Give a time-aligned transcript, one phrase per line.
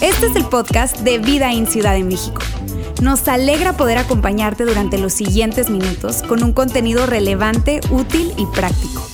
[0.00, 2.40] Este es el podcast de Vida en Ciudad de México.
[3.02, 9.06] Nos alegra poder acompañarte durante los siguientes minutos con un contenido relevante, útil y práctico.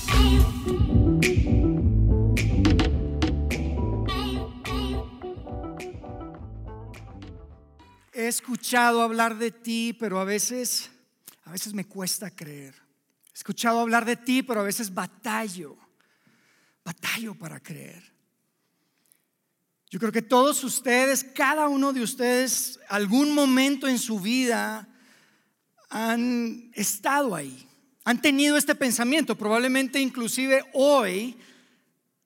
[8.12, 10.90] He escuchado hablar de ti, pero a veces,
[11.44, 12.74] a veces me cuesta creer.
[13.32, 15.76] He escuchado hablar de ti, pero a veces batallo,
[16.84, 18.12] batallo para creer.
[19.90, 24.88] Yo creo que todos ustedes, cada uno de ustedes, algún momento en su vida
[25.90, 27.68] han estado ahí,
[28.04, 31.36] han tenido este pensamiento, probablemente inclusive hoy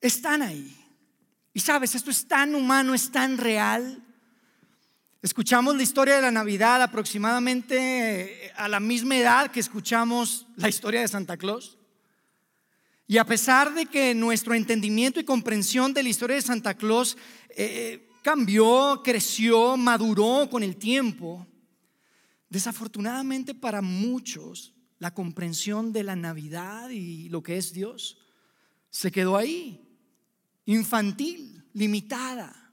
[0.01, 0.77] están ahí.
[1.53, 4.03] Y sabes, esto es tan humano, es tan real.
[5.23, 11.01] Escuchamos la historia de la Navidad aproximadamente a la misma edad que escuchamos la historia
[11.01, 11.79] de Santa Claus.
[13.07, 17.17] Y a pesar de que nuestro entendimiento y comprensión de la historia de Santa Claus
[17.51, 21.47] eh, cambió, creció, maduró con el tiempo,
[22.49, 28.19] desafortunadamente para muchos la comprensión de la Navidad y lo que es Dios
[28.91, 29.87] se quedó ahí,
[30.65, 32.73] infantil, limitada.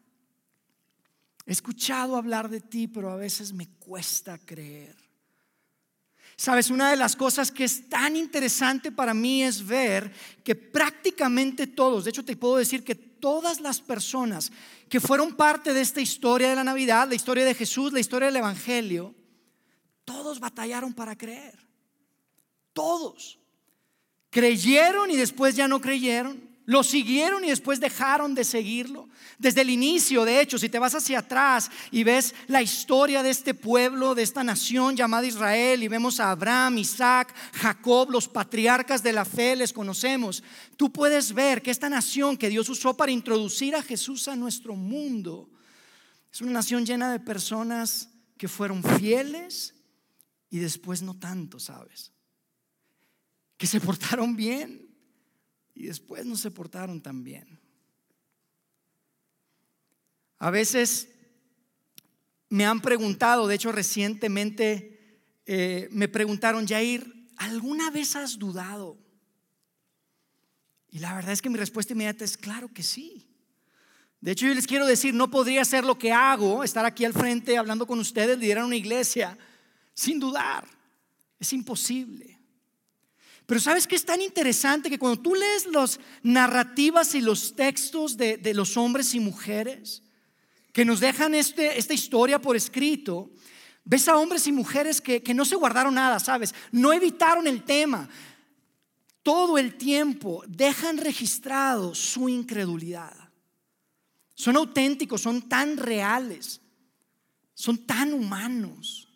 [1.46, 5.03] He escuchado hablar de ti, pero a veces me cuesta creer.
[6.36, 10.12] Sabes, una de las cosas que es tan interesante para mí es ver
[10.44, 14.52] que prácticamente todos, de hecho te puedo decir que todas las personas
[14.90, 18.28] que fueron parte de esta historia de la Navidad, la historia de Jesús, la historia
[18.28, 19.16] del Evangelio,
[20.06, 21.58] todos batallaron para creer.
[22.74, 23.40] Todos.
[24.30, 26.53] Creyeron y después ya no creyeron.
[26.66, 29.10] Lo siguieron y después dejaron de seguirlo.
[29.38, 33.32] Desde el inicio, de hecho, si te vas hacia atrás y ves la historia de
[33.32, 39.04] este pueblo, de esta nación llamada Israel, y vemos a Abraham, Isaac, Jacob, los patriarcas
[39.04, 40.42] de la fe, les conocemos,
[40.78, 44.76] tú puedes ver que esta nación que Dios usó para introducir a Jesús a nuestro
[44.76, 45.50] mundo,
[46.32, 49.76] es una nación llena de personas que fueron fieles
[50.50, 52.14] y después no tanto, ¿sabes?
[53.58, 54.83] Que se portaron bien
[55.74, 57.60] y después no se portaron tan bien.
[60.40, 61.10] A veces
[62.50, 68.98] me han preguntado, de hecho recientemente eh, me preguntaron, Jair, ¿alguna vez has dudado?
[70.90, 73.28] Y la verdad es que mi respuesta inmediata es claro que sí.
[74.22, 77.14] De hecho, yo les quiero decir, no podría ser lo que hago, estar aquí al
[77.14, 79.38] frente hablando con ustedes, liderar una iglesia,
[79.94, 80.66] sin dudar.
[81.40, 82.40] Es imposible.
[83.54, 88.18] Pero sabes que es tan interesante que cuando tú lees las narrativas y los textos
[88.18, 90.02] de, los hombres y mujeres
[90.72, 93.30] que nos dejan este, esta historia por escrito,
[93.84, 96.56] ves a hombres y mujeres que, que no se guardaron nada, ¿sabes?
[96.72, 98.10] No evitaron el tema.
[99.22, 103.14] Todo el tiempo dejan registrado su incredulidad.
[104.34, 106.60] Son auténticos, son tan reales,
[107.54, 109.10] son tan humanos.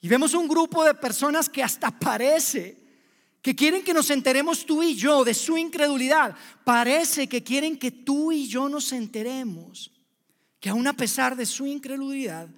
[0.00, 2.77] Y vemos un grupo de personas que hasta parece
[3.42, 6.36] que quieren que nos enteremos tú y yo de su incredulidad.
[6.64, 9.92] Parece que quieren que tú y yo nos enteremos
[10.60, 12.48] que aún a pesar de su incredulidad,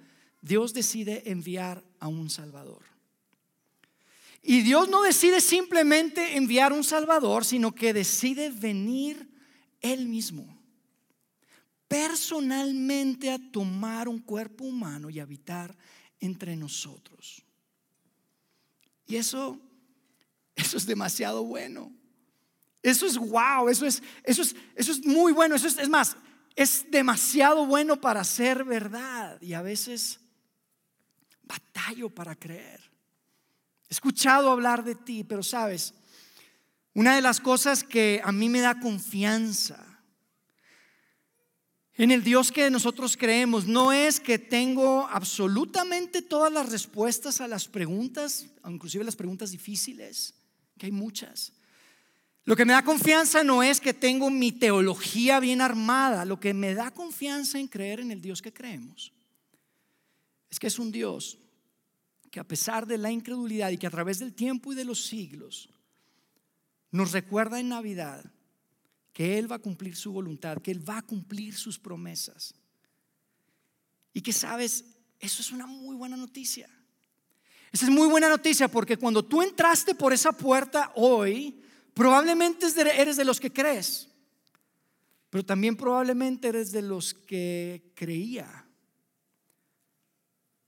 [0.41, 2.83] Dios decide enviar a un Salvador.
[4.41, 9.29] Y Dios no decide simplemente enviar un Salvador, sino que decide venir
[9.81, 10.59] Él mismo,
[11.87, 15.77] personalmente a tomar un cuerpo humano y habitar
[16.19, 17.43] entre nosotros.
[19.05, 19.59] Y eso,
[20.55, 21.91] eso es demasiado bueno.
[22.81, 25.55] Eso es wow, eso es, eso es, eso es muy bueno.
[25.55, 26.17] Eso es, más,
[26.55, 29.39] es demasiado bueno para ser verdad.
[29.41, 30.19] Y a veces
[31.43, 32.79] batallo para creer.
[33.89, 35.93] He escuchado hablar de ti, pero sabes,
[36.93, 39.91] una de las cosas que a mí me da confianza
[42.01, 47.47] en el Dios que nosotros creemos no es que tengo absolutamente todas las respuestas a
[47.47, 50.33] las preguntas, inclusive las preguntas difíciles,
[50.81, 51.53] que hay muchas.
[52.43, 56.55] Lo que me da confianza no es que tengo mi teología bien armada, lo que
[56.55, 59.13] me da confianza en creer en el Dios que creemos
[60.49, 61.37] es que es un Dios
[62.31, 65.05] que a pesar de la incredulidad y que a través del tiempo y de los
[65.05, 65.69] siglos
[66.89, 68.25] nos recuerda en Navidad
[69.13, 72.55] que Él va a cumplir su voluntad, que Él va a cumplir sus promesas.
[74.13, 74.83] Y que sabes,
[75.19, 76.67] eso es una muy buena noticia.
[77.71, 81.61] Esa es muy buena noticia porque cuando tú entraste por esa puerta hoy,
[81.93, 84.09] probablemente eres de los que crees,
[85.29, 88.67] pero también probablemente eres de los que creía.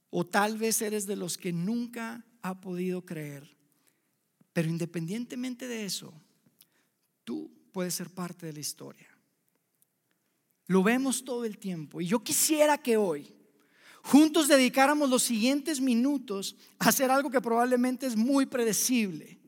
[0.08, 3.54] O tal vez eres de los que nunca ha podido creer.
[4.52, 6.14] Pero independientemente de eso,
[7.24, 9.08] tú puede ser parte de la historia.
[10.66, 12.00] Lo vemos todo el tiempo.
[12.00, 13.33] Y yo quisiera que hoy
[14.04, 19.38] juntos dedicáramos los siguientes minutos a hacer algo que probablemente es muy predecible.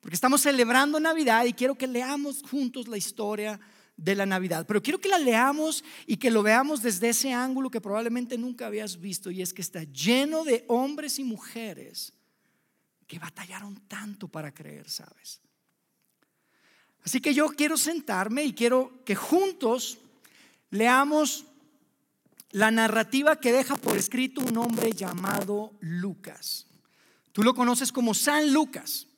[0.00, 3.60] Porque estamos celebrando Navidad y quiero que leamos juntos la historia
[3.96, 4.64] de la Navidad.
[4.66, 8.66] Pero quiero que la leamos y que lo veamos desde ese ángulo que probablemente nunca
[8.66, 12.14] habías visto y es que está lleno de hombres y mujeres
[13.06, 15.40] que batallaron tanto para creer, ¿sabes?
[17.04, 19.98] Así que yo quiero sentarme y quiero que juntos
[20.70, 21.44] leamos
[22.52, 26.66] la narrativa que deja por escrito un hombre llamado Lucas.
[27.32, 29.08] Tú lo conoces como San Lucas,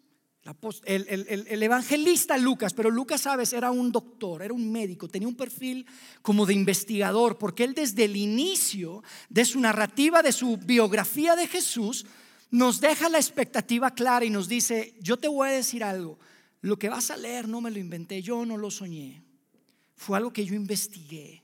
[0.85, 5.87] el, evangelista Lucas, pero Lucas, sabes, era un doctor, era un médico, tenía un perfil
[6.21, 11.49] como de investigador, porque él desde el inicio de su narrativa, de su biografía de
[11.49, 12.07] Jesús,
[12.51, 16.19] nos deja la expectativa clara y nos dice, yo te voy a decir algo,
[16.61, 19.25] lo que vas a leer no me lo inventé, yo no lo soñé.
[19.97, 21.44] Fue algo que yo investigué.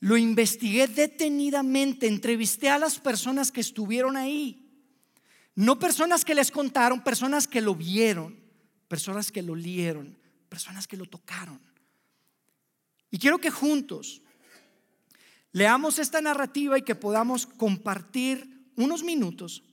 [0.00, 4.64] Lo investigué detenidamente, entrevisté a las personas que estuvieron ahí.
[5.54, 8.38] No personas que les contaron, personas que lo vieron,
[8.86, 10.16] personas que lo lieron,
[10.48, 11.60] personas que lo tocaron.
[13.10, 14.22] Y quiero que juntos
[15.52, 19.64] leamos esta narrativa y que podamos compartir unos minutos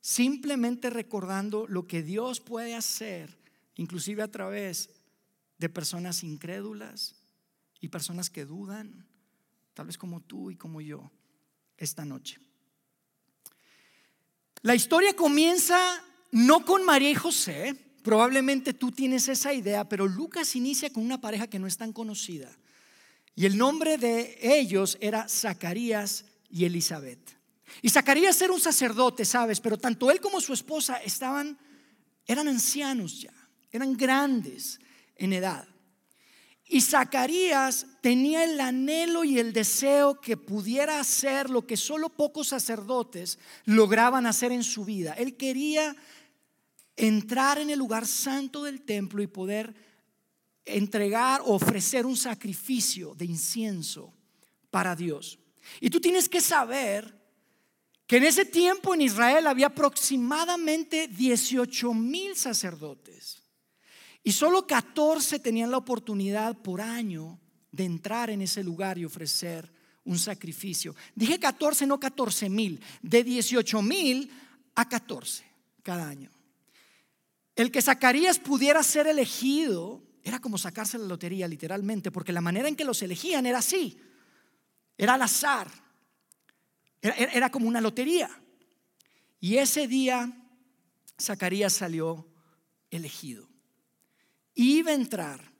[0.00, 3.42] simplemente recordando lo que Dios puede hacer
[3.76, 4.90] inclusive a través
[5.58, 7.14] de personas incrédulas
[7.80, 9.06] y personas que dudan,
[9.74, 11.10] tal vez como tú y como yo,
[11.76, 12.38] esta noche.
[14.62, 20.54] La historia comienza no con María y José, probablemente tú tienes esa idea, pero Lucas
[20.56, 22.56] inicia con una pareja que no es tan conocida.
[23.34, 27.38] Y el nombre de ellos era Zacarías y Elizabeth.
[27.80, 29.60] Y Zacarías era un sacerdote, ¿sabes?
[29.60, 31.58] Pero tanto él como su esposa estaban,
[32.26, 33.32] eran ancianos ya
[33.72, 34.78] eran grandes
[35.16, 35.66] en edad.
[36.72, 42.48] Y Zacarías tenía el anhelo y el deseo que pudiera hacer lo que solo pocos
[42.48, 45.12] sacerdotes lograban hacer en su vida.
[45.12, 45.94] Él quería
[46.96, 49.74] entrar en el lugar santo del templo y poder
[50.64, 54.14] entregar o ofrecer un sacrificio de incienso
[54.70, 55.38] para Dios.
[55.78, 57.14] Y tú tienes que saber
[58.06, 63.41] que en ese tiempo en Israel había aproximadamente 18 mil sacerdotes.
[64.24, 67.40] Y solo 14 tenían la oportunidad por año
[67.72, 69.72] de entrar en ese lugar y ofrecer
[70.04, 70.94] un sacrificio.
[71.14, 74.30] Dije 14, no 14 mil, de 18 mil
[74.74, 75.44] a 14
[75.82, 76.30] cada año.
[77.56, 82.68] El que Zacarías pudiera ser elegido era como sacarse la lotería literalmente, porque la manera
[82.68, 83.98] en que los elegían era así,
[84.96, 85.68] era al azar,
[87.00, 88.30] era, era como una lotería.
[89.40, 90.32] Y ese día
[91.20, 92.28] Zacarías salió
[92.90, 93.51] elegido
[94.54, 95.52] iba a entrar.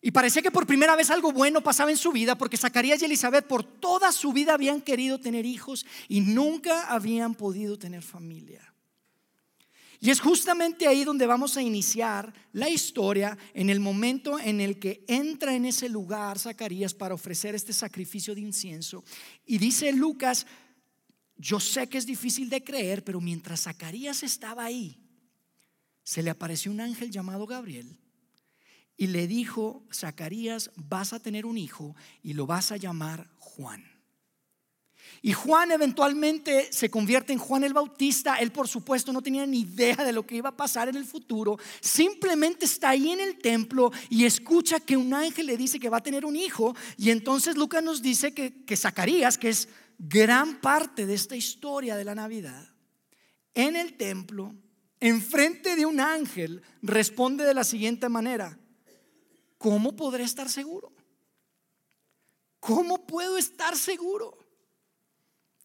[0.00, 3.06] Y parecía que por primera vez algo bueno pasaba en su vida porque Zacarías y
[3.06, 8.72] Elizabeth por toda su vida habían querido tener hijos y nunca habían podido tener familia.
[10.00, 14.78] Y es justamente ahí donde vamos a iniciar la historia en el momento en el
[14.78, 19.02] que entra en ese lugar Zacarías para ofrecer este sacrificio de incienso.
[19.44, 20.46] Y dice Lucas,
[21.36, 24.96] yo sé que es difícil de creer, pero mientras Zacarías estaba ahí,
[26.04, 27.98] se le apareció un ángel llamado Gabriel
[28.98, 33.84] y le dijo, Zacarías, vas a tener un hijo y lo vas a llamar Juan.
[35.22, 38.36] Y Juan eventualmente se convierte en Juan el Bautista.
[38.36, 41.04] Él por supuesto no tenía ni idea de lo que iba a pasar en el
[41.04, 41.58] futuro.
[41.80, 45.98] Simplemente está ahí en el templo y escucha que un ángel le dice que va
[45.98, 46.74] a tener un hijo.
[46.96, 51.96] Y entonces Lucas nos dice que, que Zacarías, que es gran parte de esta historia
[51.96, 52.68] de la Navidad,
[53.54, 54.54] en el templo,
[54.98, 58.57] enfrente de un ángel, responde de la siguiente manera.
[59.58, 60.92] ¿Cómo podré estar seguro?
[62.60, 64.38] ¿Cómo puedo estar seguro?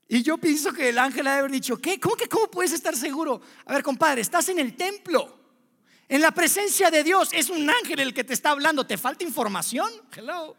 [0.08, 2.00] Y yo pienso que el ángel ha de haber dicho, ¿qué?
[2.00, 3.42] ¿Cómo que cómo puedes estar seguro?
[3.66, 5.40] A ver, compadre, estás en el templo,
[6.08, 9.24] en la presencia de Dios, es un ángel el que te está hablando, ¿te falta
[9.24, 9.90] información?
[10.16, 10.56] Hello.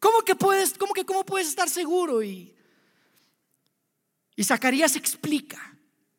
[0.00, 2.22] ¿Cómo que puedes, cómo que cómo puedes estar seguro?
[2.22, 2.54] Y,
[4.34, 5.77] y Zacarías explica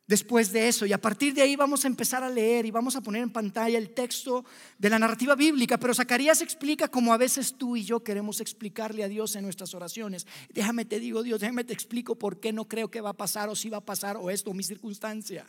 [0.09, 0.87] después de eso.
[0.87, 3.29] Y a partir de ahí vamos a empezar a leer y vamos a poner en
[3.29, 4.43] pantalla el texto
[4.79, 5.77] de la narrativa bíblica.
[5.77, 9.75] Pero Zacarías explica como a veces tú y yo queremos explicarle a Dios en nuestras
[9.75, 10.25] oraciones.
[10.51, 13.49] Déjame te digo, Dios, déjame te explico por qué no creo que va a pasar
[13.49, 15.45] o si va a pasar o esto o mi circunstancia.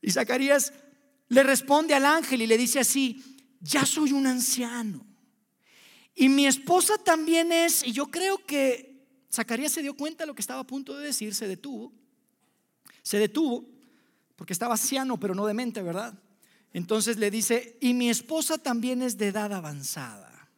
[0.00, 0.72] Y Zacarías
[1.26, 3.20] le responde al ángel y le dice así,
[3.58, 5.04] ya soy un anciano.
[6.14, 10.34] Y mi esposa también es, y yo creo que Zacarías se dio cuenta de lo
[10.34, 11.92] que estaba a punto de decir, se detuvo.
[13.02, 13.79] Se detuvo
[14.40, 16.14] porque estaba anciano pero no demente, ¿verdad?
[16.72, 20.48] Entonces le dice, y mi esposa también es de edad avanzada.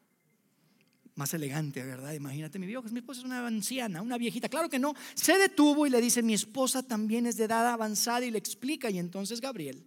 [1.16, 2.12] Más elegante, ¿verdad?
[2.12, 4.48] Imagínate, mi viejo, mi esposa es una anciana, una viejita.
[4.48, 4.94] Claro que no.
[5.14, 8.88] Se detuvo y le dice, mi esposa también es de edad avanzada y le explica.
[8.88, 9.84] Y entonces Gabriel,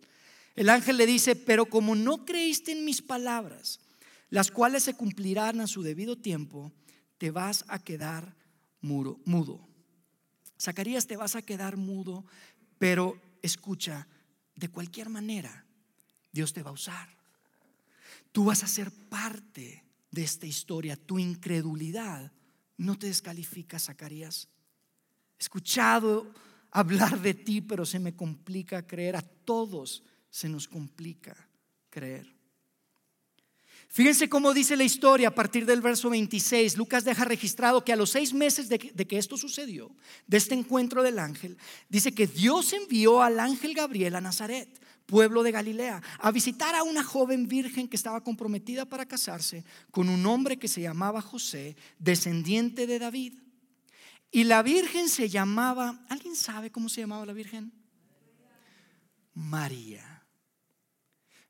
[0.58, 3.80] el ángel le dice, pero como no creíste en mis palabras,
[4.30, 6.74] las cuales se cumplirán a su debido tiempo,
[7.18, 8.36] te vas a quedar
[8.82, 9.22] mudo.
[10.60, 12.26] Zacarías, te vas a quedar mudo,
[12.78, 14.08] pero escucha,
[14.56, 15.66] de cualquier manera,
[16.32, 17.10] Dios te va a usar.
[18.32, 20.96] Tú vas a ser parte de esta historia.
[20.96, 22.32] Tu incredulidad
[22.78, 24.50] no te descalifica, Zacarías.
[25.38, 26.34] He escuchado
[26.72, 29.16] hablar de ti, pero se me complica creer.
[29.16, 31.50] A todos se nos complica
[31.90, 32.35] creer.
[33.90, 36.78] Fíjense cómo dice la historia a partir del verso 26.
[36.78, 39.90] Lucas deja registrado que a los seis meses de que, esto sucedió,
[40.28, 45.44] de este encuentro del ángel, dice que Dios envió al ángel Gabriel a Nazaret, pueblo
[45.44, 50.26] de Galilea, a visitar a una joven virgen que estaba comprometida para casarse con un
[50.26, 53.34] hombre que se llamaba José, descendiente de David.
[54.32, 57.72] Y la virgen se llamaba, ¿alguien sabe cómo se llamaba la virgen?
[59.34, 60.26] María.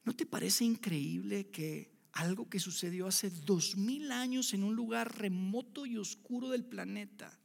[0.04, 5.17] ¿No te parece increíble que algo que sucedió hace dos mil años en un lugar
[5.17, 7.38] remoto y oscuro del planeta.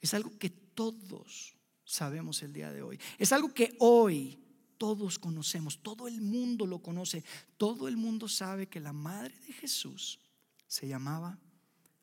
[0.00, 1.54] Es algo que todos
[1.84, 2.98] sabemos el día de hoy.
[3.18, 4.36] Es algo que hoy
[4.78, 7.24] todos conocemos, todo el mundo lo conoce,
[7.56, 10.18] todo el mundo sabe que la madre de Jesús
[10.66, 11.38] se llamaba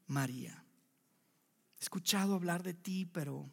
[0.08, 0.64] María.
[1.78, 3.50] He escuchado hablar de ti, pero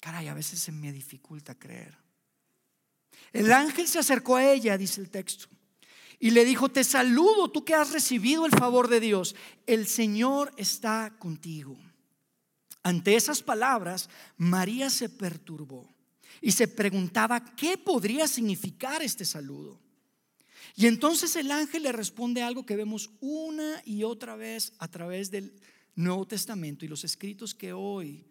[0.00, 1.96] caray, a veces se me dificulta creer.
[3.32, 5.48] El ángel se acercó a ella, dice el texto,
[6.18, 9.34] y le dijo, te saludo, tú que has recibido el favor de Dios,
[9.66, 11.76] el Señor está contigo.
[12.82, 15.94] Ante esas palabras, María se perturbó
[16.40, 19.80] y se preguntaba qué podría significar este saludo.
[20.76, 25.30] Y entonces el ángel le responde algo que vemos una y otra vez a través
[25.30, 25.60] del
[25.94, 28.26] Nuevo Testamento y los escritos que hoy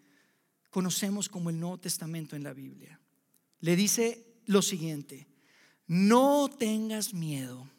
[0.69, 2.99] conocemos como el Nuevo Testamento en la Biblia.
[3.59, 5.27] Le dice lo siguiente,
[5.87, 7.69] no tengas miedo.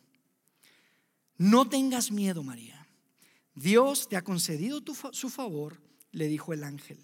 [1.39, 2.87] No tengas miedo, María.
[3.55, 5.81] Dios te ha concedido su favor,
[6.13, 6.99] le dijo el ángel.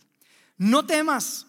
[0.57, 1.47] No temas.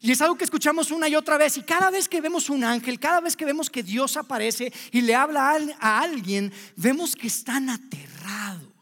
[0.00, 1.56] Y es algo que escuchamos una y otra vez.
[1.56, 5.00] Y cada vez que vemos un ángel, cada vez que vemos que Dios aparece y
[5.00, 8.72] le habla a alguien, vemos que están aterrados.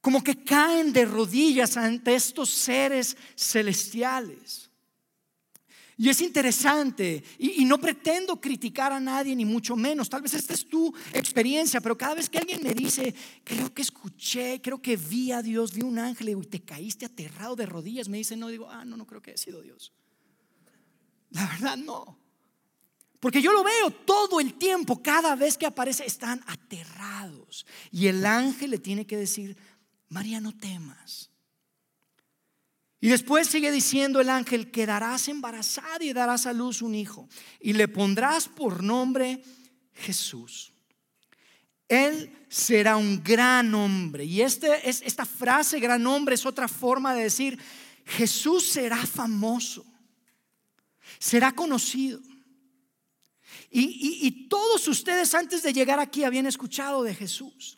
[0.00, 4.70] Como que caen de rodillas ante estos seres celestiales.
[5.96, 10.52] Y es interesante, y, no pretendo criticar a nadie, ni mucho menos, tal vez esta
[10.52, 14.96] es tu experiencia, pero cada vez que alguien me dice, creo que escuché, creo que
[14.96, 18.48] vi a Dios, vi un ángel y te caíste aterrado de rodillas, me dice, no,
[18.48, 19.92] digo, ah, no, no creo que haya sido Dios.
[21.30, 22.18] La verdad, no.
[23.20, 27.64] Porque yo lo veo todo el tiempo, cada vez que aparece, están aterrados.
[27.90, 29.56] Y el ángel le tiene que decir,
[30.08, 31.30] María, no temas.
[33.04, 37.28] Y después sigue diciendo el ángel, quedarás embarazada y darás a luz un hijo.
[37.60, 39.42] Y le pondrás por nombre
[39.92, 40.72] Jesús.
[41.86, 44.24] Él será un gran hombre.
[44.24, 47.58] Y este, es, esta frase, gran hombre, es otra forma de decir,
[48.06, 49.84] Jesús será famoso,
[51.18, 52.22] será conocido.
[53.70, 57.76] y todos ustedes antes de llegar aquí habían escuchado de Jesús.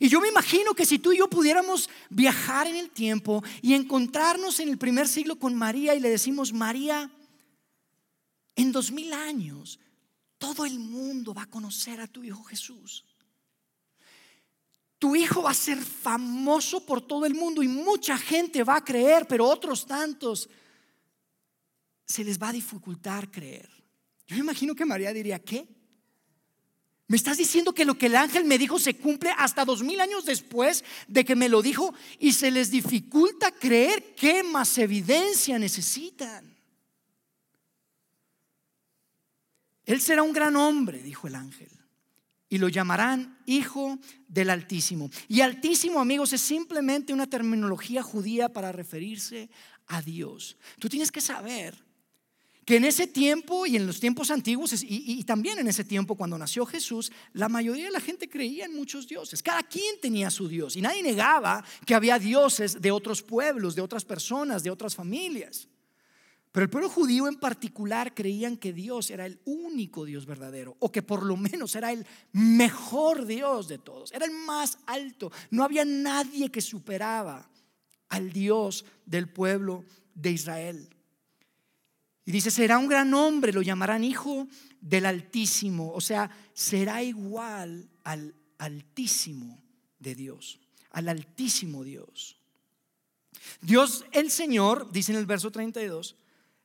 [0.00, 3.74] Y yo me imagino que si tú y yo pudiéramos viajar en el tiempo y
[3.74, 7.10] encontrarnos en el primer siglo con María y le decimos, María,
[8.56, 9.78] en dos mil años
[10.38, 13.04] todo el mundo va a conocer a tu Hijo Jesús.
[14.98, 18.84] Tu hijo va a ser famoso por todo el mundo y mucha gente va a
[18.84, 20.48] creer, pero otros tantos
[22.04, 23.68] se les va a dificultar creer.
[24.26, 25.68] Yo me imagino que María diría, ¿qué?
[27.08, 29.98] ¿Me estás diciendo que lo que el ángel me dijo se cumple hasta dos mil
[29.98, 35.58] años después de que me lo dijo y se les dificulta creer qué más evidencia
[35.58, 36.54] necesitan?
[39.86, 41.70] Él será un gran hombre, dijo el ángel,
[42.50, 43.98] y lo llamarán Hijo
[44.28, 45.08] del Altísimo.
[45.28, 49.48] Y Altísimo, amigos, es simplemente una terminología judía para referirse
[49.86, 50.58] a Dios.
[50.78, 51.87] Tú tienes que saber
[52.68, 56.36] que en ese tiempo y en los tiempos antiguos y, también en ese tiempo cuando
[56.36, 59.42] nació Jesús, la mayoría de la gente creía en muchos dioses.
[59.42, 63.80] Cada quien tenía su Dios y nadie negaba que había dioses de otros pueblos, de
[63.80, 65.66] otras personas, de otras familias.
[66.52, 70.92] Pero el pueblo judío en particular creían que Dios era el único Dios verdadero, o
[70.92, 75.32] que por lo menos era el mejor Dios de todos, era el más alto.
[75.50, 77.48] No había nadie que superaba
[78.10, 80.90] al Dios del pueblo de Israel.
[82.28, 84.48] Y dice, será un gran hombre, lo llamarán hijo
[84.82, 89.64] del Altísimo, o sea, será igual al Altísimo
[89.98, 92.38] de Dios, al Altísimo Dios.
[93.62, 96.16] Dios el Señor, dice en el verso 32,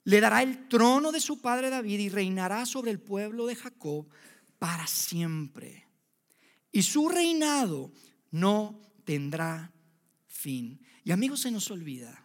[0.04, 4.10] le dará el trono de su padre David y reinará sobre el pueblo de Jacob
[4.60, 5.88] para siempre.
[6.74, 7.94] Y su reinado
[8.32, 9.72] no tendrá
[10.28, 10.82] fin.
[11.06, 12.23] Y amigos, se nos olvida.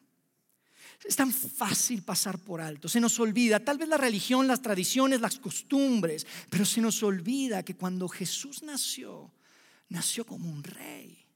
[1.05, 2.88] Es tan fácil pasar por alto.
[2.88, 7.62] Se nos olvida tal vez la religión, las tradiciones, las costumbres, pero se nos olvida
[7.62, 9.33] que cuando Jesús nació,
[9.88, 11.28] nació como un rey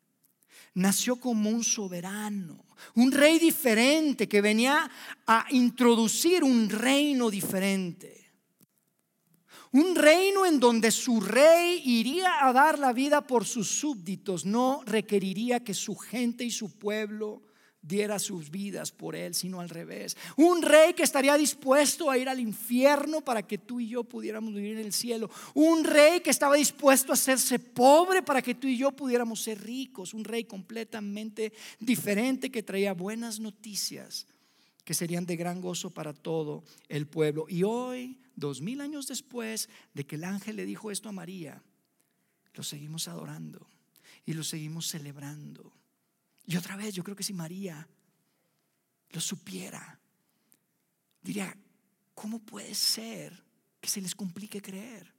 [0.74, 2.64] nació como un soberano,
[2.94, 4.90] un rey diferente que venía
[5.26, 8.20] a introducir un reino diferente.
[9.72, 14.82] Un reino en donde su rey iría a dar la vida por sus súbditos, no
[14.84, 17.42] requeriría que su gente y su pueblo
[17.82, 20.16] diera sus vidas por él, sino al revés.
[20.36, 24.54] Un rey que estaría dispuesto a ir al infierno para que tú y yo pudiéramos
[24.54, 25.28] vivir en el cielo.
[25.54, 29.60] Un rey que estaba dispuesto a hacerse pobre para que tú y yo pudiéramos ser
[29.60, 30.14] ricos.
[30.14, 34.26] Un rey completamente diferente que traía buenas noticias
[34.84, 37.46] que serían de gran gozo para todo el pueblo.
[37.48, 41.62] Y hoy, dos mil años después de que el ángel le dijo esto a María,
[42.54, 43.66] lo seguimos adorando
[44.24, 45.72] y lo seguimos celebrando.
[46.44, 47.88] Y otra vez, yo creo que si María
[49.10, 50.00] lo supiera,
[51.22, 51.56] diría,
[52.14, 53.44] ¿cómo puede ser
[53.80, 55.12] que se les complique creer?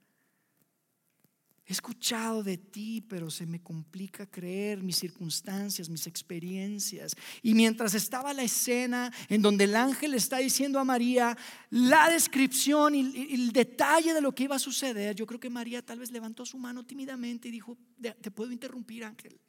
[1.66, 7.16] He escuchado de ti, pero se me complica creer mis circunstancias, mis experiencias.
[7.42, 11.38] Y mientras estaba la escena en donde el ángel está diciendo a María
[11.70, 15.80] la descripción y, el detalle de lo que iba a suceder, yo creo que María
[15.80, 19.40] tal vez levantó su mano tímidamente y dijo, ¿te puedo interrumpir, ángel?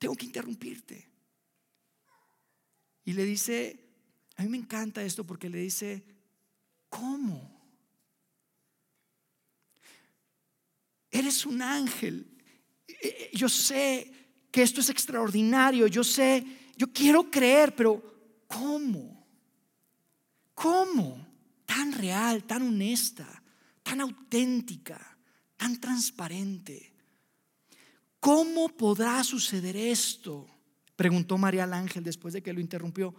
[0.00, 1.06] Tengo que interrumpirte.
[3.04, 3.78] Y le dice,
[4.36, 6.02] a mí me encanta esto porque le dice,
[6.88, 7.60] ¿cómo?
[11.10, 12.26] Eres un ángel.
[12.88, 14.10] Eh, eh, yo sé
[14.50, 15.86] que esto es extraordinario.
[15.86, 19.26] Yo sé, yo quiero creer, pero ¿cómo?
[20.54, 21.26] ¿Cómo?
[21.66, 23.42] Tan real, tan honesta,
[23.82, 25.18] tan auténtica,
[25.58, 26.89] tan transparente.
[28.20, 30.46] ¿Cómo podrá suceder esto?
[30.94, 33.14] Preguntó María al ángel después de que lo interrumpió,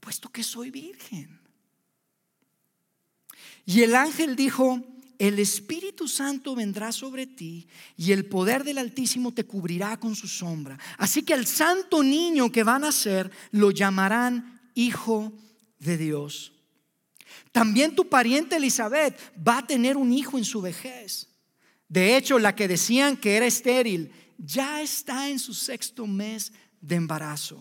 [0.00, 1.38] puesto que soy virgen.
[3.66, 4.82] Y el ángel dijo,
[5.18, 10.26] el Espíritu Santo vendrá sobre ti y el poder del Altísimo te cubrirá con su
[10.26, 10.78] sombra.
[10.96, 15.34] Así que al santo niño que van a ser lo llamarán Hijo
[15.78, 16.54] de Dios.
[17.52, 21.28] También tu pariente Elizabeth va a tener un hijo en su vejez.
[21.86, 26.96] De hecho, la que decían que era estéril ya está en su sexto mes de
[26.96, 27.60] embarazo.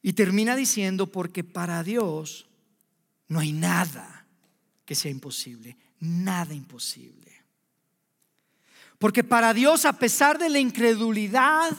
[0.00, 2.48] Y termina diciendo, porque para Dios
[3.28, 4.26] no hay nada
[4.84, 7.30] que sea imposible, nada imposible.
[8.98, 11.76] Porque para Dios, a pesar de la incredulidad,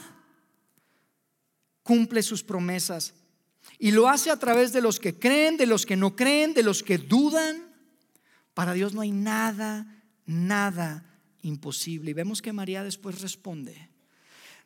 [1.82, 3.14] cumple sus promesas.
[3.78, 6.62] Y lo hace a través de los que creen, de los que no creen, de
[6.62, 7.62] los que dudan.
[8.54, 11.13] Para Dios no hay nada, nada
[11.44, 12.10] imposible.
[12.10, 13.90] Y vemos que María después responde.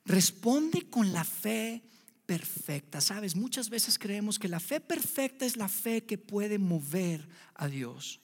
[0.04, 1.82] Responde con la fe
[2.24, 3.00] perfecta.
[3.00, 7.68] Sabes, muchas veces creemos que la fe perfecta es la fe que puede mover a
[7.68, 8.20] Dios.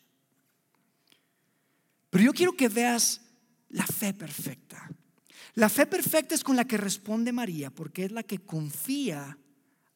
[2.11, 3.21] Pero yo quiero que veas
[3.71, 4.91] la fe perfecta.
[5.55, 9.39] La fe perfecta es con la que responde María, porque es la que confía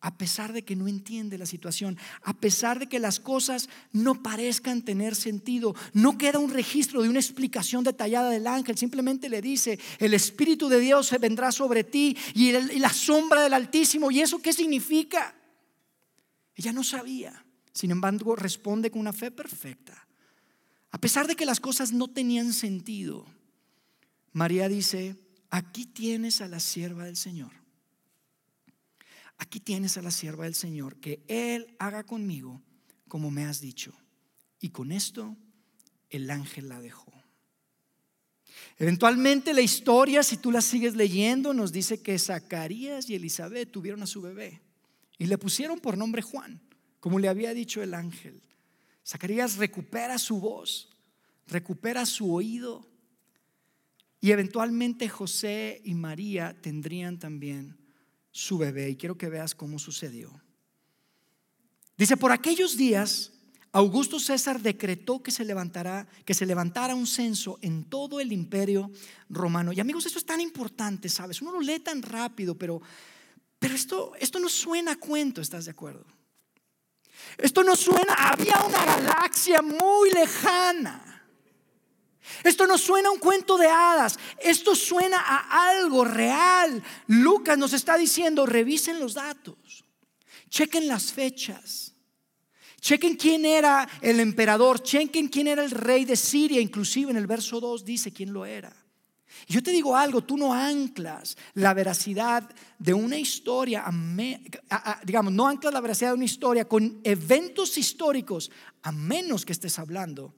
[0.00, 4.22] a pesar de que no entiende la situación, a pesar de que las cosas no
[4.22, 9.42] parezcan tener sentido, no queda un registro de una explicación detallada del ángel, simplemente le
[9.42, 14.10] dice, el Espíritu de Dios vendrá sobre ti y, la sombra del Altísimo.
[14.10, 15.34] ¿Y eso qué significa?
[16.54, 20.06] Ella no sabía, sin embargo responde con una fe perfecta.
[20.90, 23.26] A pesar de que las cosas no tenían sentido,
[24.32, 25.16] María dice,
[25.50, 27.67] aquí tienes a la sierva del Señor
[29.38, 32.62] aquí tienes a la sierva del Señor, que Él haga conmigo
[33.08, 33.92] como me has dicho.
[34.60, 35.36] Y con esto
[36.10, 37.12] el ángel la dejó.
[38.76, 44.02] Eventualmente la historia, si tú la sigues leyendo, nos dice que Zacarías y Elizabeth tuvieron
[44.02, 44.60] a su bebé
[45.18, 46.60] y le pusieron por nombre Juan,
[47.00, 48.40] como le había dicho el ángel.
[49.06, 50.90] Zacarías recupera su voz,
[51.46, 52.88] recupera su oído
[54.20, 57.77] y eventualmente José y María tendrían también
[58.38, 60.30] su bebé y quiero que veas cómo sucedió.
[61.96, 63.32] Dice, por aquellos días,
[63.72, 68.92] Augusto César decretó que se levantara, que se levantara un censo en todo el imperio
[69.28, 69.72] romano.
[69.72, 71.42] Y amigos, esto es tan importante, ¿sabes?
[71.42, 72.80] Uno lo lee tan rápido, pero,
[73.58, 76.06] pero esto, esto no suena a cuento, ¿estás de acuerdo?
[77.38, 81.07] Esto no suena, había una galaxia muy lejana.
[82.44, 86.82] Esto no suena a un cuento de hadas, esto suena a algo real.
[87.06, 89.84] Lucas nos está diciendo, revisen los datos,
[90.48, 91.94] chequen las fechas,
[92.80, 97.26] chequen quién era el emperador, chequen quién era el rey de Siria, inclusive en el
[97.26, 98.74] verso 2 dice quién lo era.
[99.46, 103.84] Yo te digo algo, tú no anclas la veracidad de una historia,
[105.04, 108.50] digamos, no anclas la veracidad de una historia con eventos históricos,
[108.82, 110.34] a menos que estés hablando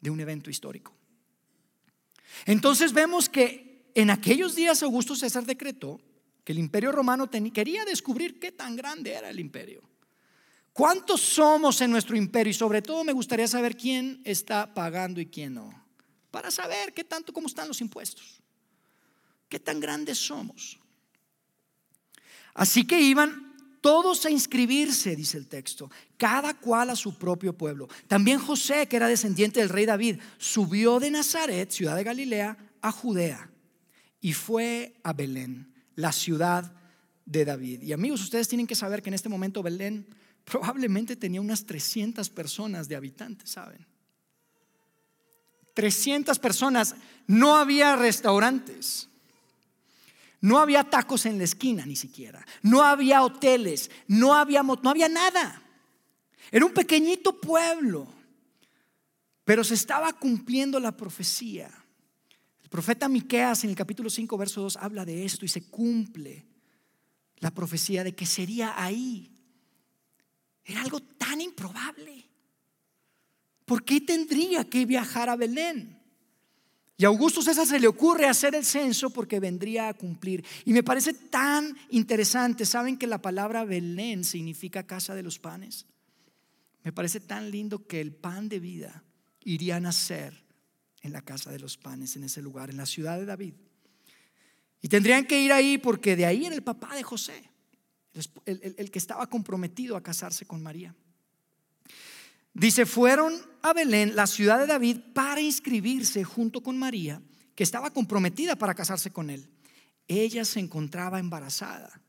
[0.00, 0.94] de un evento histórico.
[2.46, 6.00] Entonces vemos que en aquellos días Augusto César decretó
[6.44, 9.82] que el imperio romano quería descubrir qué tan grande era el imperio.
[10.72, 12.50] ¿Cuántos somos en nuestro imperio?
[12.50, 15.84] Y sobre todo me gustaría saber quién está pagando y quién no.
[16.30, 18.40] Para saber qué tanto, cómo están los impuestos.
[19.48, 20.80] ¿Qué tan grandes somos?
[22.54, 23.43] Así que iban
[23.84, 27.86] todos a inscribirse, dice el texto, cada cual a su propio pueblo.
[28.08, 32.90] También José, que era descendiente del rey David, subió de Nazaret, ciudad de Galilea, a
[32.90, 33.50] Judea
[34.22, 36.72] y fue a Belén, la ciudad
[37.26, 37.82] de David.
[37.82, 40.06] Y amigos, ustedes tienen que saber que en este momento Belén
[40.44, 43.86] probablemente tenía unas 300 personas de habitantes, ¿saben?
[45.74, 46.94] 300 personas,
[47.26, 49.10] no había restaurantes.
[50.44, 52.44] No había tacos en la esquina ni siquiera.
[52.60, 53.90] No había hoteles.
[54.06, 55.62] No había, no había nada.
[56.50, 58.06] Era un pequeñito pueblo.
[59.46, 61.70] Pero se estaba cumpliendo la profecía.
[62.62, 66.44] El profeta Miqueas en el capítulo 5 verso 2 habla de esto y se cumple
[67.38, 69.32] la profecía de que sería ahí.
[70.62, 72.22] Era algo tan improbable.
[73.64, 76.03] ¿Por qué tendría que viajar a Belén?
[76.96, 80.44] Y a Augusto César se le ocurre hacer el censo porque vendría a cumplir.
[80.64, 82.64] Y me parece tan interesante.
[82.64, 85.86] ¿Saben que la palabra Belén significa casa de los panes?
[86.84, 89.02] Me parece tan lindo que el pan de vida
[89.42, 90.44] iría a nacer
[91.02, 93.54] en la casa de los panes, en ese lugar, en la ciudad de David.
[94.80, 97.50] Y tendrían que ir ahí porque de ahí era el papá de José,
[98.44, 100.94] el, el que estaba comprometido a casarse con María.
[102.54, 107.20] Dice, fueron a Belén, la ciudad de David, para inscribirse junto con María,
[107.54, 109.48] que estaba comprometida para casarse con él.
[110.06, 112.00] Ella se encontraba embarazada.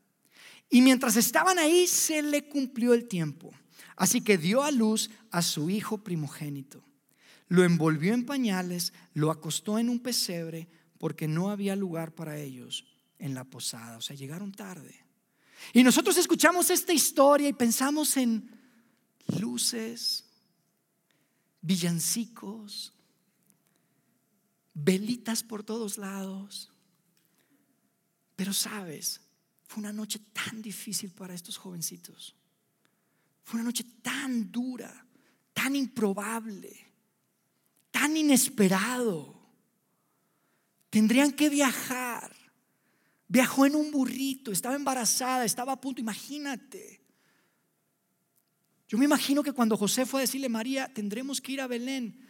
[0.70, 3.52] Y mientras estaban ahí, se le cumplió el tiempo.
[3.96, 6.84] Así que dio a luz a su hijo primogénito.
[7.48, 12.84] Lo envolvió en pañales, lo acostó en un pesebre, porque no había lugar para ellos
[13.18, 13.96] en la posada.
[13.96, 15.04] O sea, llegaron tarde.
[15.72, 18.50] Y nosotros escuchamos esta historia y pensamos en
[19.40, 20.25] luces,
[21.66, 22.92] villancicos,
[24.72, 26.70] velitas por todos lados.
[28.36, 29.20] Pero sabes,
[29.66, 32.36] fue una noche tan difícil para estos jovencitos.
[33.42, 35.06] Fue una noche tan dura,
[35.52, 36.72] tan improbable,
[37.90, 39.34] tan inesperado.
[40.88, 42.34] Tendrían que viajar.
[43.26, 47.05] Viajó en un burrito, estaba embarazada, estaba a punto, imagínate.
[48.88, 52.20] Yo me imagino que cuando José fue a decirle, María, tendremos que ir a Belén.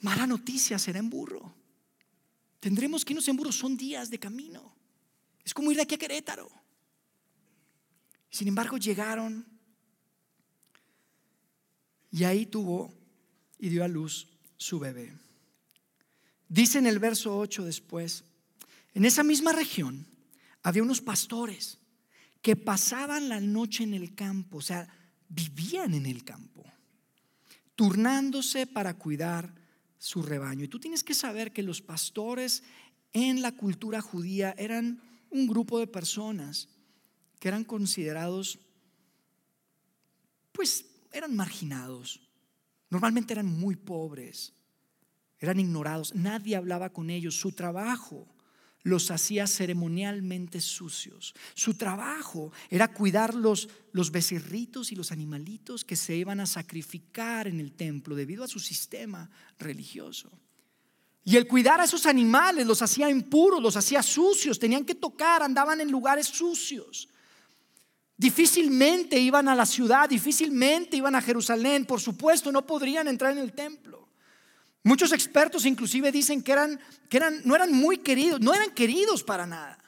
[0.00, 1.54] Mala noticia, será en burro.
[2.60, 4.74] Tendremos que irnos en burro, son días de camino.
[5.44, 6.50] Es como ir de aquí a Querétaro.
[8.30, 9.46] Sin embargo, llegaron
[12.10, 12.92] y ahí tuvo
[13.58, 15.12] y dio a luz su bebé.
[16.48, 18.24] Dice en el verso 8 después,
[18.94, 20.06] en esa misma región
[20.62, 21.78] había unos pastores
[22.42, 24.88] que pasaban la noche en el campo, o sea,
[25.28, 26.64] vivían en el campo,
[27.74, 29.54] turnándose para cuidar
[29.98, 30.64] su rebaño.
[30.64, 32.62] Y tú tienes que saber que los pastores
[33.12, 36.68] en la cultura judía eran un grupo de personas
[37.38, 38.58] que eran considerados,
[40.52, 42.20] pues eran marginados,
[42.90, 44.52] normalmente eran muy pobres,
[45.38, 48.26] eran ignorados, nadie hablaba con ellos, su trabajo
[48.82, 51.34] los hacía ceremonialmente sucios.
[51.54, 57.46] Su trabajo era cuidar los, los becerritos y los animalitos que se iban a sacrificar
[57.46, 60.30] en el templo debido a su sistema religioso.
[61.24, 65.42] Y el cuidar a esos animales los hacía impuros, los hacía sucios, tenían que tocar,
[65.42, 67.08] andaban en lugares sucios.
[68.16, 73.38] Difícilmente iban a la ciudad, difícilmente iban a Jerusalén, por supuesto no podrían entrar en
[73.38, 74.08] el templo.
[74.82, 79.22] Muchos expertos inclusive dicen que eran, que eran, no eran muy queridos, no eran queridos
[79.22, 79.78] para nada.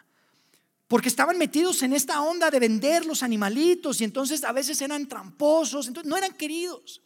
[0.89, 5.07] Porque estaban metidos en esta onda de vender los animalitos y entonces a veces eran
[5.07, 7.01] tramposos, entonces no eran queridos,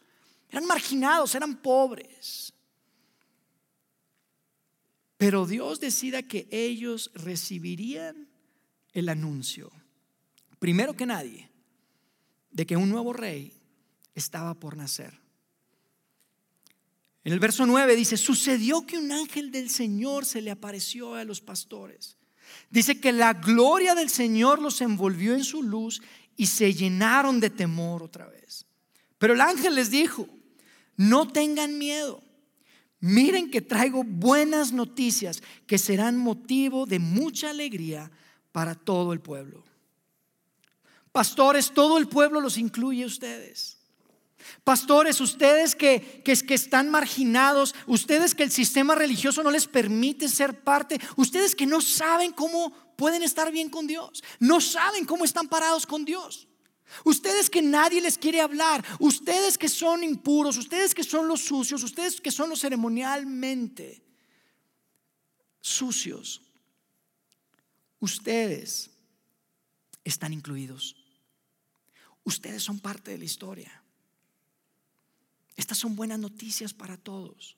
[0.49, 2.51] eran marginados, eran pobres.
[5.17, 8.27] Pero Dios decida que ellos recibirían
[8.91, 9.71] el anuncio,
[10.59, 11.51] primero que nadie,
[12.49, 13.53] de que un nuevo rey
[14.15, 15.24] estaba por nacer.
[17.25, 21.23] En el verso 9 dice, sucedió que un ángel del Señor se le apareció a
[21.23, 22.17] los pastores.
[22.69, 26.03] Dice que la gloria del Señor los envolvió en su luz
[26.37, 28.67] y se llenaron de temor otra vez.
[29.17, 30.29] Pero el ángel les dijo,
[30.97, 32.21] no tengan miedo.
[32.99, 38.11] Miren que traigo buenas noticias que serán motivo de mucha alegría
[38.51, 39.63] para todo el pueblo.
[41.11, 43.74] Pastores, todo el pueblo los incluye a ustedes.
[44.63, 50.27] Pastores, ustedes que, que, que, están marginados, ustedes que el sistema religioso no les permite
[50.29, 55.25] ser parte, ustedes que no saben cómo pueden estar bien con Dios, no saben cómo
[55.25, 56.47] están parados con Dios.
[57.03, 61.83] Ustedes que nadie les quiere hablar, ustedes que son impuros, ustedes que son los sucios,
[61.83, 64.03] ustedes que son los ceremonialmente
[65.61, 66.41] sucios,
[67.99, 68.91] ustedes
[70.03, 70.95] están incluidos.
[72.23, 73.84] Ustedes son parte de la historia.
[75.55, 77.57] Estas son buenas noticias para todos.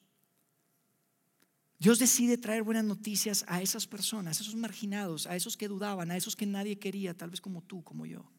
[1.80, 6.10] Dios decide traer buenas noticias a esas personas, a esos marginados, a esos que dudaban,
[6.10, 8.30] a esos que nadie quería, tal vez como tú, como yo.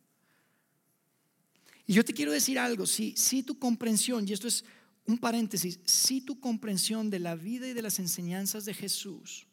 [1.87, 4.65] Y yo te quiero decir algo, si, si tu comprensión, y esto es
[5.07, 9.47] un paréntesis, si tu comprensión de la vida y de las enseñanzas de Jesús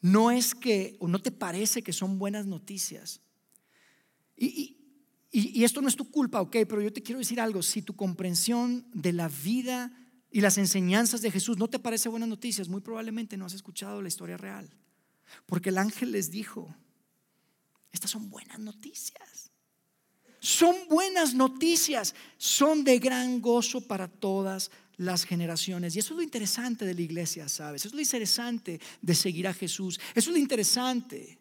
[0.00, 3.20] no es que, o no te parece que son buenas noticias,
[4.36, 4.77] y, y,
[5.32, 8.86] esto no es tu culpa, ok, pero yo te quiero decir algo, si tu comprensión
[8.92, 9.92] de la vida
[10.30, 14.00] y las enseñanzas de Jesús no te parece buenas noticias, muy probablemente no has escuchado
[14.00, 14.70] la historia real,
[15.46, 16.74] porque el ángel les dijo,
[17.92, 19.50] estas son buenas noticias.
[20.40, 25.96] Son buenas noticias, son de gran gozo para todas las generaciones.
[25.96, 27.82] Y eso es lo interesante de la iglesia, ¿sabes?
[27.82, 29.98] Eso es lo interesante de seguir a Jesús.
[30.14, 31.37] Eso es lo interesante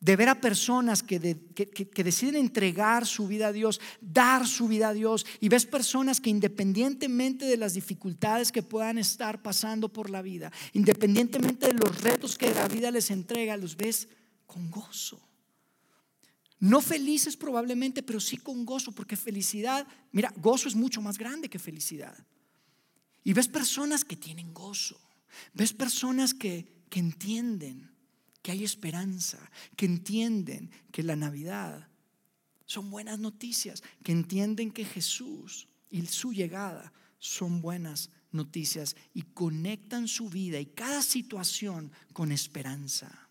[0.00, 4.94] de ver a personas que, deciden entregar su vida a Dios, dar su vida a
[4.94, 10.22] Dios, y ves personas que independientemente de las dificultades que puedan estar pasando por la
[10.22, 14.08] vida, independientemente de los retos que la vida les entrega, los ves
[14.46, 15.20] con gozo.
[16.58, 21.48] No felices probablemente, pero sí con gozo, porque felicidad, mira, gozo es mucho más grande
[21.48, 22.16] que felicidad.
[23.24, 25.00] Y ves personas que tienen gozo,
[25.52, 27.95] ves personas que, que entienden
[28.46, 29.40] que hay esperanza,
[29.74, 31.88] que entienden que la Navidad
[32.64, 40.06] son buenas noticias, que entienden que Jesús y su llegada son buenas noticias y conectan
[40.06, 43.28] su vida y cada situación con esperanza.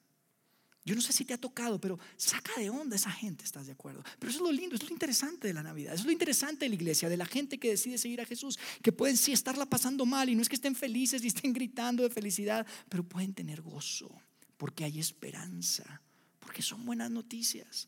[0.84, 3.72] Yo no sé si te ha tocado, pero saca de onda esa gente, ¿estás de
[3.72, 4.04] acuerdo?
[4.20, 6.12] Pero eso es lo lindo, eso es lo interesante de la Navidad, eso es lo
[6.12, 9.32] interesante de la iglesia, de la gente que decide seguir a Jesús, que pueden sí
[9.32, 13.08] estarla pasando mal y no es que estén felices y estén gritando de felicidad, pero
[13.08, 14.14] pueden tener gozo
[14.58, 16.02] porque hay esperanza,
[16.40, 17.88] porque son buenas noticias.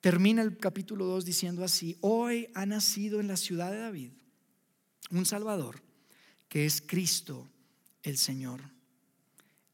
[0.00, 4.12] Termina el capítulo 2 diciendo así, hoy ha nacido en la ciudad de David
[5.10, 5.82] un Salvador,
[6.48, 7.48] que es Cristo
[8.02, 8.60] el Señor.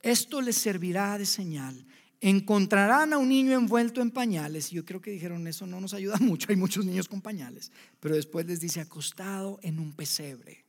[0.02, 1.86] Esto les servirá de señal.
[2.20, 4.72] Encontrarán a un niño envuelto en pañales.
[4.72, 7.70] Y yo creo que dijeron, eso no nos ayuda mucho, hay muchos niños con pañales.
[7.98, 10.64] Pero después les dice, acostado en un pesebre.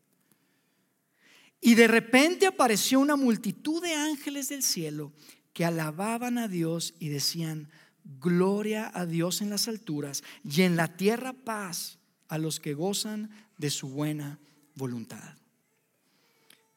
[1.62, 5.14] Y de repente apareció una multitud de ángeles del cielo
[5.54, 7.70] que alababan a Dios y decían,
[8.20, 13.30] gloria a Dios en las alturas y en la tierra paz a los que gozan
[13.58, 14.40] de su buena
[14.74, 15.36] voluntad.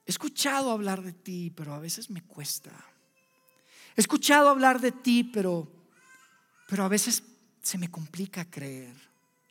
[0.05, 2.73] He escuchado hablar de ti, pero a veces me cuesta.
[3.97, 5.67] He escuchado hablar de ti, pero,
[6.69, 7.23] pero a veces
[7.63, 8.95] se me complica creer.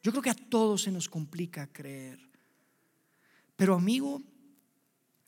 [0.04, 2.20] Yo creo que a todos se nos complica creer.
[3.56, 4.22] Pero amigo,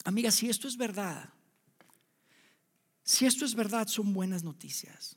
[0.06, 1.28] Amiga, si esto es verdad,
[3.02, 5.16] si esto es verdad, son buenas noticias.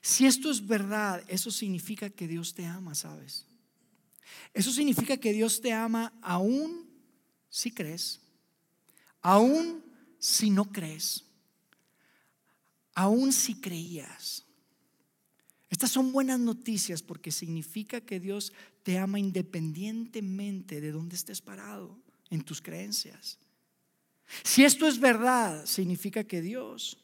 [0.00, 3.46] Si esto es verdad, eso significa que Dios te ama, ¿sabes?
[4.52, 6.90] Eso significa que Dios te ama aún
[7.48, 8.20] si crees,
[9.20, 9.84] aún
[10.18, 11.22] si no crees,
[12.92, 14.44] aún si creías.
[15.70, 22.02] Estas son buenas noticias porque significa que Dios te ama independientemente de dónde estés parado
[22.32, 23.38] en tus creencias.
[24.42, 26.98] Si esto es verdad, significa que Dios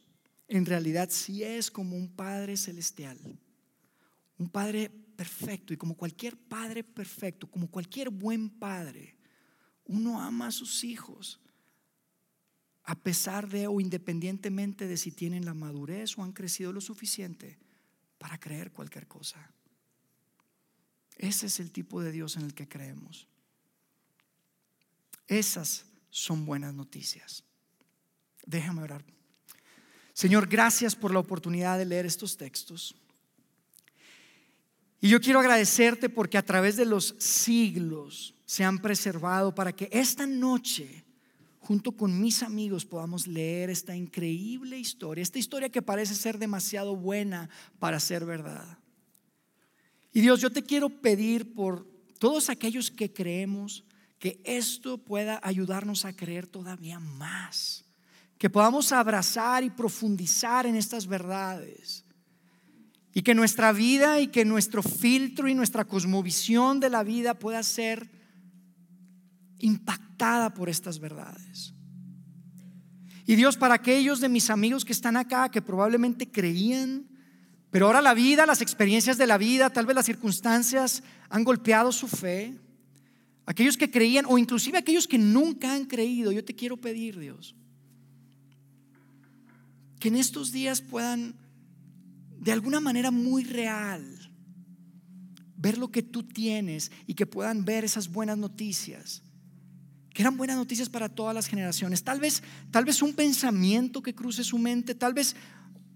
[0.49, 3.19] en realidad sí es como un Padre celestial,
[4.39, 9.17] un Padre perfecto y como cualquier Padre perfecto, como cualquier buen Padre,
[9.85, 11.39] uno ama a sus hijos
[12.85, 17.59] a pesar de o independientemente de si tienen la madurez o han crecido lo suficiente
[18.17, 19.53] para creer cualquier cosa.
[21.19, 23.29] Ese es el tipo de Dios en el que creemos.
[25.29, 27.45] Esas son buenas noticias.
[28.47, 29.05] Déjame orar.
[30.15, 32.97] Señor, gracias por la oportunidad de leer estos textos.
[35.01, 39.89] Y yo quiero agradecerte porque a través de los siglos se han preservado para que
[39.93, 41.05] esta noche,
[41.61, 46.97] junto con mis amigos, podamos leer esta increíble historia, esta historia que parece ser demasiado
[46.97, 48.79] buena para ser verdad.
[50.13, 51.87] Y Dios, yo te quiero pedir por
[52.19, 53.85] todos aquellos que creemos
[54.19, 57.85] que esto pueda ayudarnos a creer todavía más
[58.39, 62.05] que podamos abrazar y profundizar en estas verdades.
[63.13, 67.63] Y que nuestra vida y que nuestro filtro y nuestra cosmovisión de la vida pueda
[67.65, 68.09] ser
[69.59, 71.75] impactada por estas verdades.
[73.27, 77.09] Y Dios, para aquellos de mis amigos que están acá, que probablemente creían,
[77.71, 81.91] pero ahora la vida, las experiencias de la vida, tal vez las circunstancias han golpeado
[81.91, 82.57] su fe,
[83.49, 87.55] aquellos que creían o inclusive aquellos que nunca han creído, yo te quiero pedir, Dios,
[89.99, 91.35] que en estos días puedan,
[92.39, 94.05] de alguna manera muy real,
[95.57, 99.23] ver lo que tú tienes y que puedan ver esas buenas noticias.
[100.13, 102.05] Que eran buenas noticias para todas las generaciones.
[102.05, 105.35] Tal vez, tal vez un pensamiento que cruce su mente, tal vez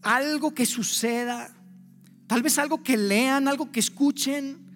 [0.01, 1.55] algo que suceda,
[2.27, 4.72] tal vez algo que lean, algo que escuchen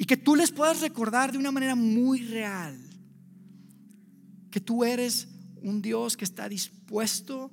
[0.00, 2.74] y que tú les puedas recordar de una manera muy real
[4.50, 5.28] que tú eres
[5.60, 7.52] un Dios que está dispuesto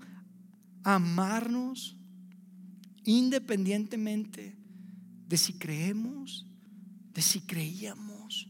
[0.82, 1.98] amarnos
[3.04, 4.56] independientemente
[5.28, 6.48] de si creemos,
[7.14, 8.48] de si creíamos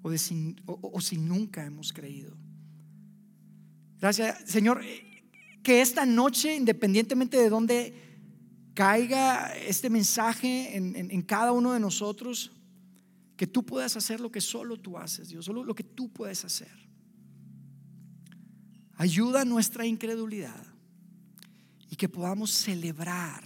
[0.00, 2.34] o, de si, o, si nunca hemos creído.
[4.00, 4.80] Gracias, Señor,
[5.62, 7.94] que esta noche, independientemente de dónde
[8.72, 12.50] caiga este mensaje en, en, cada uno de nosotros,
[13.36, 16.44] que tú puedas hacer lo que solo tú haces, Dios, solo lo que tú puedes
[16.44, 16.72] hacer.
[18.96, 20.64] Ayuda nuestra incredulidad
[21.90, 23.42] y que podamos celebrar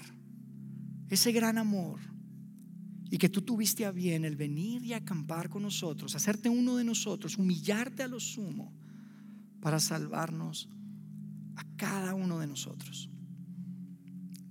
[1.08, 2.00] ese gran amor
[3.10, 6.84] y que tú tuviste a bien el venir y acampar con nosotros, hacerte uno de
[6.84, 8.74] nosotros, humillarte a lo sumo
[9.60, 10.68] para salvarnos
[11.56, 13.08] a cada uno de nosotros.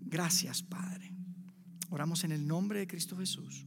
[0.02, 1.14] Gracias, Padre.
[1.90, 3.67] Oramos en el nombre de Cristo Jesús.